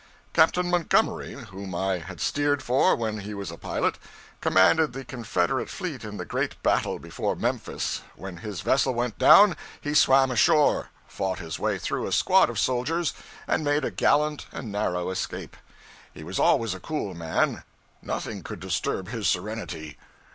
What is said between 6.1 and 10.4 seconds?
the great battle before Memphis; when his vessel went down, he swam